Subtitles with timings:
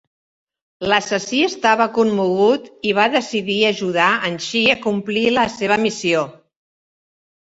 [0.91, 6.25] L'assassí estava commogut i va decidir ajudar en Chi a complir la seva missió.